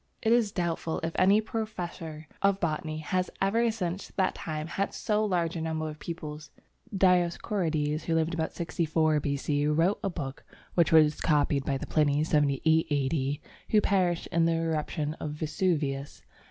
[0.23, 5.23] It is doubtful if any professor of botany has ever since that time had so
[5.23, 6.49] large a number of pupils.
[6.91, 10.43] Dioscorides, who lived about 64 B.C., wrote a book
[10.73, 16.23] which was copied by the Pliny (78 A.D.), who perished in the eruption of Vesuvius.